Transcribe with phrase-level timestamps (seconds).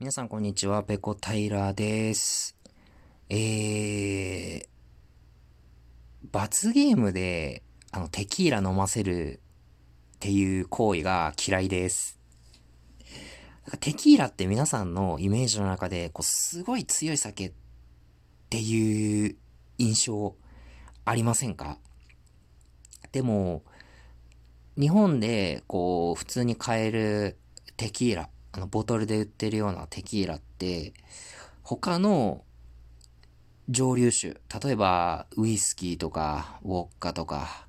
[0.00, 2.56] 皆さんこんにちは、ペコタイラーです。
[3.28, 4.66] えー、
[6.32, 7.62] 罰ゲームで、
[7.92, 9.40] あの、テキーラ飲ませる
[10.14, 12.18] っていう行為が嫌いです。
[13.80, 17.52] テキーラって皆さんのイメージの中で、こう、すごい強い酒っ
[18.48, 19.36] ていう
[19.76, 20.34] 印象
[21.04, 21.76] ありませんか？
[23.12, 23.64] でも、
[24.78, 27.38] 日本で、こう、普通に買える
[27.76, 30.92] テキーラ、あの、ボトルで売ってるようなテキーラって、
[31.62, 32.44] 他の
[33.68, 37.66] 蒸留酒、例えばウイスキーとかウォッカとか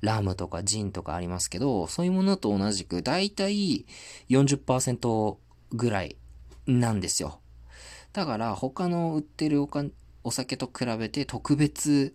[0.00, 3.84] ラムとかジンとかありますけど、そういうものと同じくだいたい
[4.30, 5.36] 40%
[5.72, 6.16] ぐらい
[6.66, 7.40] なんですよ。
[8.12, 9.84] だから他の売ってるおか
[10.24, 12.14] お酒と比べて特別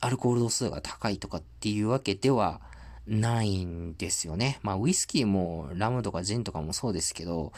[0.00, 2.60] アルコール度数が高いとかっていうわけでは
[3.06, 4.58] ないんですよね。
[4.62, 7.52] まあ、ウイスキーもラムとかジンとかもそうですけど、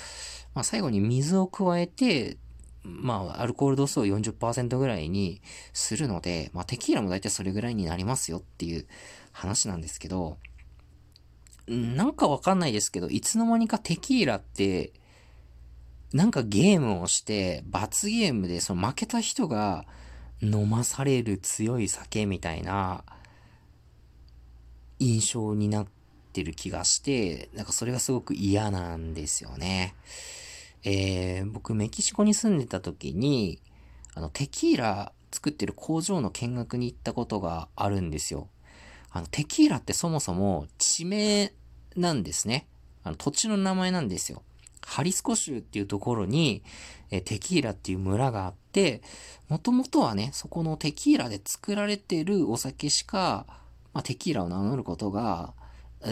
[0.54, 2.36] まあ、最後に水を加えて、
[2.82, 5.40] まあ、アルコール度数を40%ぐらいに
[5.72, 8.86] するので、まあ、テキーラも大体それぐらいになりますよっていう
[9.32, 10.38] 話なんですけど、
[11.68, 14.92] なんかわかんないですけど、いつの間にかテキーラって、
[16.12, 19.84] なんかゲームをして、罰ゲームでその負けた人が
[20.40, 23.04] 飲まされる強い酒みたいな、
[24.98, 25.86] 印象になっ
[26.32, 29.94] てる気がして、なんかそれがすごく嫌なんですよね。
[30.84, 33.60] えー、僕メキシコに住んでた時に、
[34.14, 38.48] あの、テキーラ作ってる工場の見学に行ったことがあるんですよ。
[39.10, 41.52] あの、テキーラってそもそも地名
[41.96, 42.66] なんですね。
[43.02, 44.42] あの、土地の名前なんですよ。
[44.86, 46.62] ハリスコ州っていうところに、
[47.10, 49.02] えテキーラっていう村があって、
[49.48, 53.46] もともとはね、そこのテキーラで作られてるお酒しか
[53.96, 55.54] まあ、テキーラを名乗ることが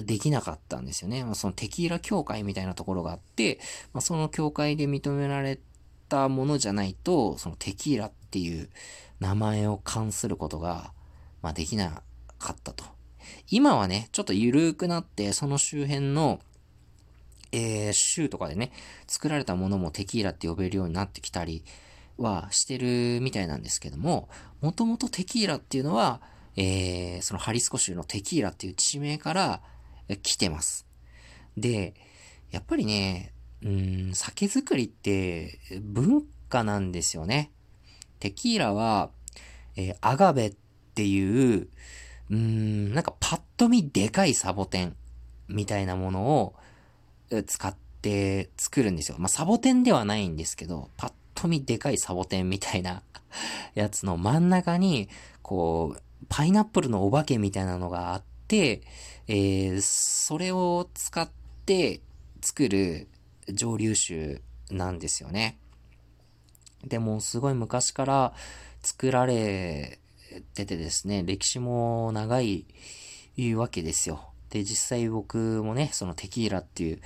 [0.06, 1.22] できなかったんですよね。
[1.22, 3.60] まあ、そのテキーラ協会みたいなところがあって、
[3.92, 5.60] まあ、その協会で認められ
[6.08, 8.70] たものじゃないと、そのテキーラっていう
[9.20, 10.94] 名前を冠することが、
[11.42, 12.02] まあ、できな
[12.38, 12.86] かったと。
[13.50, 16.40] 今はね、ちょっと緩くなって、その周辺の、
[17.52, 18.72] えー、州とかでね、
[19.06, 21.62] 作られたものもテキーラって呼べるようになってきたり
[22.16, 24.30] はしてるみたいなんですけども、
[24.62, 26.22] もともとテキーラっていうのは、
[26.56, 29.60] えー、そのハリスコ州のテキーラっていう地名から
[30.22, 30.86] 来てます。
[31.56, 31.94] で、
[32.50, 33.32] やっぱりね、
[33.62, 37.50] うん、酒造りって文化なんですよね。
[38.20, 39.10] テキーラは、
[39.76, 40.54] えー、アガベっ
[40.94, 41.68] ていう、
[42.30, 44.96] うん、なんかパッと見でかいサボテン
[45.48, 46.54] みたいなものを
[47.46, 49.16] 使って作るんですよ。
[49.18, 53.02] まあ、サボテンではないんですけど、パッと見でかいサボテンみたいな
[53.74, 55.08] やつの真ん中に、
[55.42, 58.82] こう、パイナップルのお化けみたいなのがあって、
[59.26, 61.28] えー、それを使っ
[61.66, 62.00] て
[62.40, 63.08] 作る
[63.52, 65.58] 蒸留酒なんですよね。
[66.84, 68.34] でも、すごい昔から
[68.82, 69.98] 作られ
[70.54, 72.66] ててですね、歴史も長い
[73.56, 74.30] わけですよ。
[74.50, 77.00] で、実際僕もね、そのテキーラっていう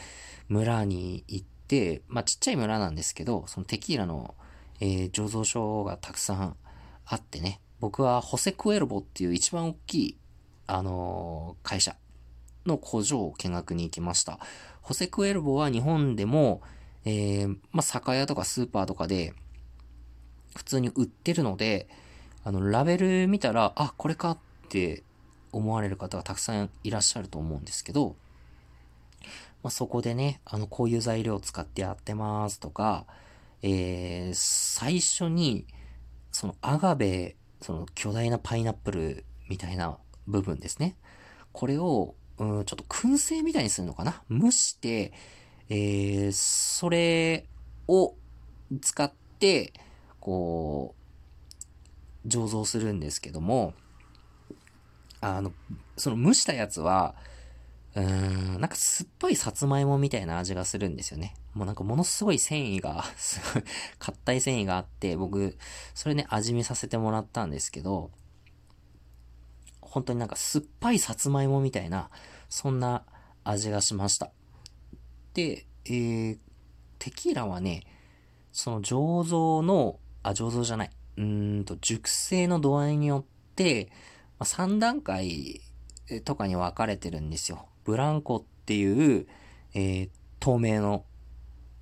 [0.49, 4.35] 村に行って、まあちっちゃい村なんですけど、そのテキーラの、
[4.81, 6.57] えー、醸造所がたくさん
[7.07, 10.19] あってね、僕はホセクエルボっていう一番大きい、
[10.67, 11.97] あのー、会社
[12.67, 14.39] の工場を見学に行きました。
[14.83, 16.63] ホセクエルボは日本でも、
[17.05, 19.33] えー、まあ、酒屋とかスーパーとかで
[20.57, 21.89] 普通に売ってるので、
[22.45, 24.39] あの、ラベル見たら、あ、これかっ
[24.69, 25.03] て
[25.53, 28.17] 思われる方がたくさんいらっしゃると思うんですけど、
[29.63, 33.07] まあ、そこでね、あの、こういう材料を使ってやってますとか、
[33.63, 35.67] えー、最初に、
[36.31, 40.97] そのアガベその巨大なパイナップルみたいな部分ですね。
[41.53, 44.23] これを、うん、ちょっと燻製みたいにするのかな？
[44.31, 45.13] 蒸して、
[45.69, 47.47] えー、それ
[47.89, 48.15] を
[48.81, 49.73] 使って、
[50.21, 50.95] こ
[52.25, 53.75] う、醸造するんですけども、
[55.21, 55.53] あの、
[55.97, 57.15] その蒸したやつは、
[57.99, 61.35] うーん、なんか酸っぱいさつまいもみたいな味がするんですよね。
[61.55, 63.65] もうなんかものすごい繊維が、すごい、
[63.99, 65.59] 硬い繊維があって、僕、
[65.95, 68.13] それね、味見させてもらったんですけど、
[69.81, 72.11] 本当になんか酸っぱいさつまいもみたいな、
[72.49, 73.05] そんな
[73.43, 74.31] 味がしました。
[75.35, 76.39] で、えー、
[77.01, 77.83] テキーラはね、
[78.53, 83.91] その醸造の、あ、醸造じゃない、うんと、熟成の度合いによって、
[84.39, 85.63] まあ、3段階
[86.25, 87.67] とかに分かれてるんですよ。
[87.89, 89.27] ブランコっていう、
[89.73, 90.09] えー、
[90.41, 91.07] 透明の、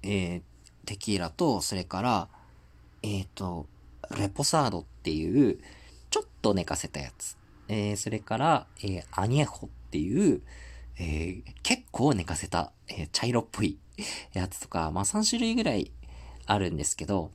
[0.05, 0.43] えー、
[0.87, 2.29] テキーラと、それから、
[3.03, 3.67] えっ、ー、と、
[4.17, 5.58] レポサードっていう、
[6.11, 7.37] ちょっと寝かせたやつ。
[7.67, 10.43] えー、それから、えー、アニエホっていう、
[10.97, 13.76] えー、結構寝かせた、えー、茶色っぽい
[14.32, 15.91] やつとか、まあ3種類ぐらい
[16.47, 17.32] あるんですけど、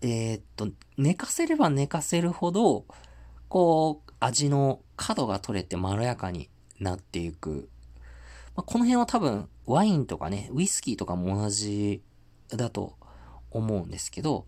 [0.00, 2.84] えー、っと、寝かせれば寝かせるほど、
[3.48, 6.49] こう、味の角が取れてまろやかに
[6.80, 7.68] なっていく。
[8.56, 12.02] まあ、この辺は多分、ワインとかね、ウイスキーとかも同じ
[12.48, 12.96] だと
[13.50, 14.46] 思うんですけど、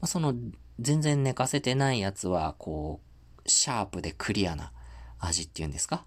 [0.00, 0.34] まあ、その、
[0.80, 3.00] 全然寝かせてないやつは、こ
[3.44, 4.72] う、シャープでクリアな
[5.18, 6.04] 味っていうんですか？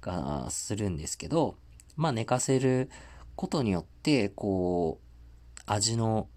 [0.00, 1.56] がするんですけど、
[1.96, 2.90] まあ寝かせる
[3.36, 6.28] ことによって、こう、味の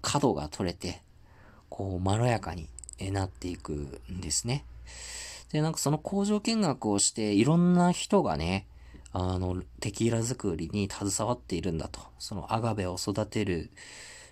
[0.00, 1.02] 角が取れて、
[1.68, 2.68] こう、まろやかに
[3.10, 4.64] なっていくんですね。
[5.52, 8.66] で、なんかその工場見学をして、いろんな人がね、
[9.12, 12.00] あの、テキーラ作りに携わっているんだと。
[12.18, 13.70] そのアガベを育てる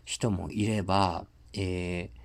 [0.07, 2.21] 人もいれば、えー、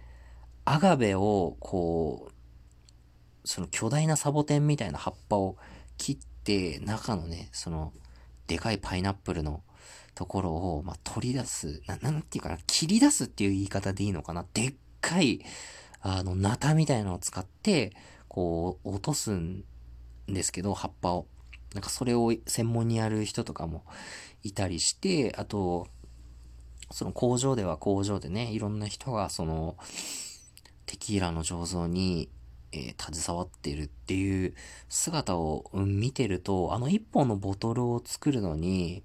[0.63, 5.57] アガベを、こう、その巨大なサボテンみたいな葉っぱを
[5.97, 7.91] 切って、中のね、その、
[8.47, 9.61] でかいパイナップルの
[10.13, 14.45] ところを、まあ、取り出す、な、なんていうかな、切り出すっていう言い方でいいのかな。
[14.53, 15.41] でっかい、
[15.99, 17.91] あの、ナタみたいなのを使って、
[18.35, 19.63] こう、落とすん
[20.27, 21.25] ですけど、葉っぱを。
[21.73, 23.85] なんかそれを専門にやる人とかも
[24.43, 25.87] いたりして、あと、
[26.91, 29.77] その工場では工場でね、いろんな人がその、
[30.85, 32.27] テキーラの醸造に、
[32.73, 34.53] えー、携わっているっていう
[34.89, 39.03] 姿を見てると、あの一本のボトルを作るのに、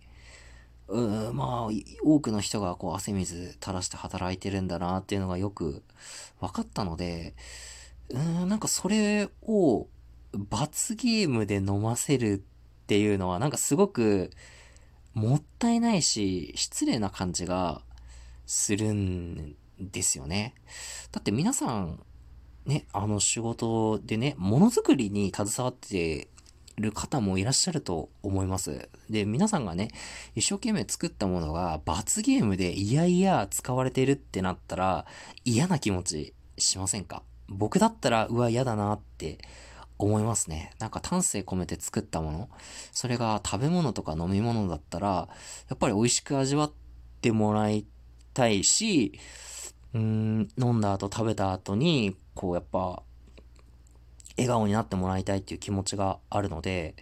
[0.88, 5.84] うん、まあ、多くの人がこう汗水垂らして働いてるんだなっていうのがよく
[6.40, 7.36] 分かったので、
[8.12, 9.88] うん、なんかそれを
[10.32, 14.30] 罰ゲームで飲ませるっていうのはなんかすごく
[15.14, 17.82] もったいないし、失礼な感じが
[18.46, 20.54] するんですよね。
[21.12, 22.00] だって皆さん、
[22.66, 26.28] ね、あの仕事でね、ものづくりに携わって
[26.76, 28.88] る方もいらっしゃると思います。
[29.08, 29.90] で、皆さんがね、
[30.34, 35.06] 一生懸命作ったものが罰ゲームでいやいや使われてるってなったら
[35.44, 37.22] 嫌な気持ちしませんか？
[37.50, 39.38] 僕だったら、うわ、嫌だなって
[39.98, 40.72] 思いますね。
[40.78, 42.48] なんか丹精込めて作ったもの、
[42.92, 45.28] それが食べ物とか飲み物だったら、
[45.68, 46.72] やっぱり美味しく味わっ
[47.20, 47.84] てもらい
[48.32, 49.18] たいし、
[49.92, 53.02] うーん、飲んだ後食べた後に、こうやっぱ、
[54.36, 56.94] 笑顔になってもらいたいっていう気持ちがあるので、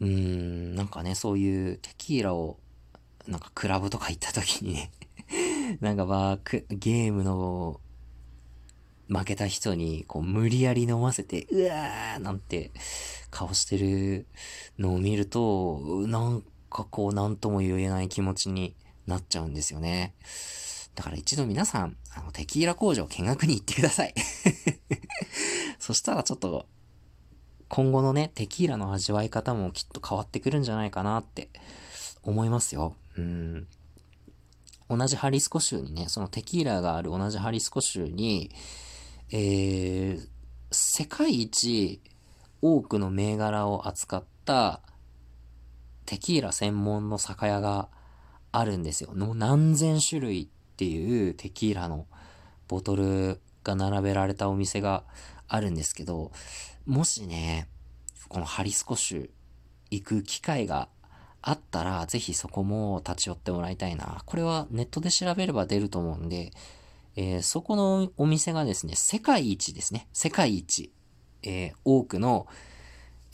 [0.00, 2.58] うーん、なんかね、そういうテキーラを、
[3.26, 4.90] なんかクラブとか行った時にね
[5.80, 6.38] なんかまあ、
[6.70, 7.80] ゲームの
[9.10, 12.70] 負けた人に、こう、無理やり飲ませて、うわーなんて
[13.30, 14.26] 顔してる
[14.78, 18.76] のを見ると、なんかこう、なんとも言えない気持ちに
[19.06, 20.14] なっちゃうんですよね。
[20.94, 24.14] だから一度皆さん、あの、テキーラ工場見学に行ってください。
[25.80, 26.66] そしたらちょっと、
[27.68, 31.50] 今後のね、テキーラの味わい方もきっと変わってくるんじゃないかなって
[32.22, 32.94] 思いますよ。
[33.16, 33.66] うん。
[34.88, 38.50] 同じハリスコ州にね、そのテキーラがある同じハリスコ州に、
[39.32, 40.28] えー、
[40.72, 42.00] 世界一
[42.62, 44.80] 多くの銘柄を扱った
[46.04, 47.88] テキーラ専門の酒屋が
[48.50, 49.14] あるんですよ。
[49.14, 52.06] の何千種類っていうテキーラの
[52.66, 55.04] ボトルが並べられたお店が
[55.46, 56.32] あるんですけど、
[56.84, 57.68] もしね、
[58.28, 59.30] このハリスコ州
[59.90, 60.88] 行く機会が
[61.40, 64.22] あったら、ぜひそこも立ち寄ってもらいたいな。
[64.26, 66.52] これはネットで調べれば出ると思うんで、
[67.22, 70.08] えー、そこのお店がですね、世界一ですね。
[70.14, 70.90] 世界一、
[71.42, 72.46] えー、多くの、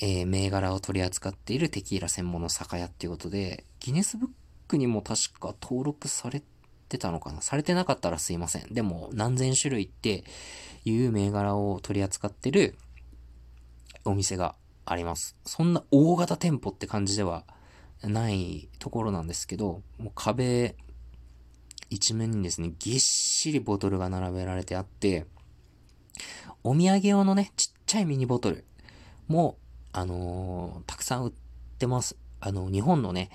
[0.00, 4.30] えー、銘柄を取り扱っているテキーラ専門の酒屋っていうことで、ギネスブッ
[4.66, 6.42] クにも確か登録され
[6.88, 7.40] てたのかな？
[7.42, 8.74] されてなかったらすいません。
[8.74, 10.24] でも、何千種類って
[10.84, 12.76] いう銘柄を取り扱ってる
[14.04, 15.36] お店があります。
[15.44, 17.44] そんな大型店舗って感じでは
[18.02, 20.74] ないところなんですけど、もう壁
[21.90, 25.26] 一面にですね、ぎっしりボトルが並べられてあって、
[26.64, 28.64] お土産用のね、ちっちゃいミニボトル
[29.28, 29.56] も、
[29.92, 31.32] あのー、たくさん売っ
[31.78, 32.16] てます。
[32.40, 33.30] あの、日本のね、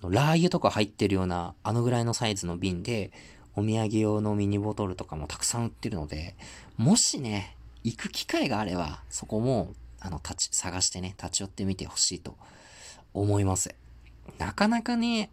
[0.00, 3.10] あのラー油とか入ってるような、あのぐらいのサイズの瓶で、
[3.56, 6.36] お土産用のミニボトルとかもたくさん売ってるので、
[6.76, 12.36] もしね、行く機会があれば、そこも、あの、立ち、探してね、立ち寄ってみてほしいと
[13.14, 13.74] 思います。
[14.38, 15.30] なかなかね、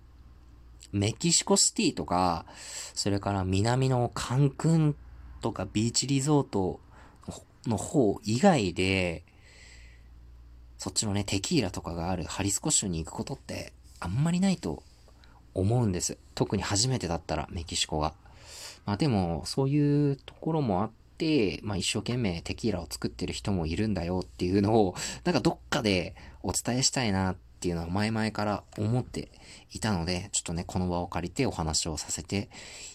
[0.92, 2.46] メキシコシティとか、
[2.94, 4.96] それから南のカンクン
[5.42, 6.80] とかビーチリゾート
[7.68, 9.24] の方以外で、
[10.78, 14.84] そっちのね、テキーラとかがあるハリスコ州に行くことってあんまりないと
[15.54, 16.18] 思うんです。
[16.36, 18.14] 特に初めてだったらメキシコが。
[18.86, 27.36] まあでも、そういうところもあって、まあ一生懸命テキーラを作ってる人もいるんだよっていうのを、なんかどっかでお伝えしたいな
[27.66, 29.32] っていうのは前々から思って
[29.72, 32.48] いたので、ちょっとね、この場を借りてお話をさせて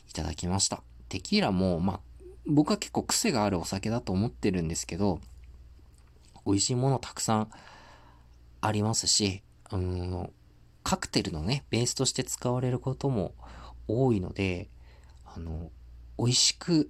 [0.09, 0.85] いただきました。
[1.09, 2.01] テキーラも、まあ、
[2.47, 5.19] 僕は結構癖があるお酒だと思ってるんですけど、
[6.47, 7.51] 美味しいものたくさん
[8.61, 10.31] ありますし、うん、
[10.85, 13.35] カクテルのね、ベースとして使われることも
[13.89, 14.69] 多いので、
[15.25, 15.73] あの、
[16.17, 16.89] 美味しく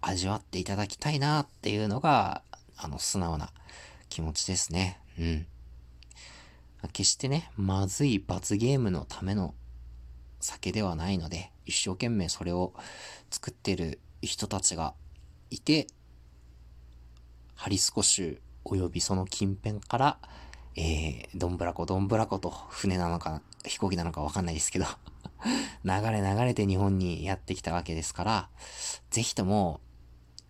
[0.00, 2.40] 味わっていただきたいなっていうのが、
[2.78, 3.50] あの、素直な
[4.08, 4.98] 気持ちですね。
[5.18, 5.46] うん。
[6.92, 9.54] 決してね、まずい罰ゲームのための
[10.40, 12.72] 酒ではないので、一生懸命それを
[13.30, 14.94] 作ってる人たちが
[15.50, 15.88] いて、
[17.54, 20.18] ハリスコ州及びその近辺から、
[20.76, 24.84] えー、どんぶらこどんぶらこと船なのか飛行機なのかわかんないですけど
[25.84, 28.50] 流れ流れて日本にやってきたわけですから、
[29.10, 29.80] ぜひとも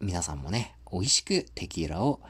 [0.01, 2.21] 皆さんもね、美味しくテキーラを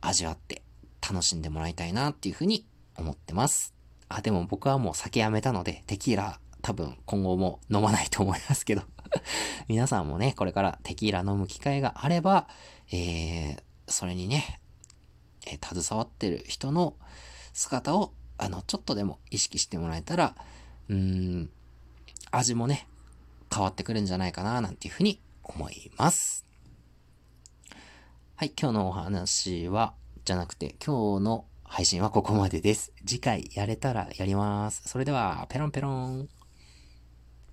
[0.00, 0.62] 味わって
[1.00, 2.66] 楽しんでもらいたいなっていうふうに
[3.02, 3.74] 思ってます。
[4.08, 8.82] あ、でも僕はもう酒やめたので、テキーラ多分今後も飲まないと思いますけど
[9.68, 12.48] 皆さんもね、これからテキーラ飲む機会があれば、
[12.90, 14.60] えー、それにね、
[15.46, 16.96] えー、携わってる人の
[17.52, 20.36] 姿を、あの、ちょっとでも意識してもらえたら、
[20.88, 21.50] うーん、
[22.30, 22.86] 味もね、
[23.52, 26.46] 変わってくるんじゃないかな、なんていうふうに思います。
[28.36, 29.94] はい、今日のお話は、
[30.24, 31.44] じゃなくて、今日の
[31.74, 32.92] 配信はここまでです。
[33.06, 34.82] 次回やれたらやります。
[34.86, 36.41] それでは、ペロンペロン。